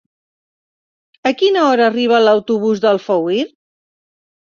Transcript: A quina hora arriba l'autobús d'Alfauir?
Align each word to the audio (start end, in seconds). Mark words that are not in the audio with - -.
A 1.33 1.35
quina 1.43 1.67
hora 1.67 1.87
arriba 1.91 2.25
l'autobús 2.25 2.85
d'Alfauir? 2.89 3.47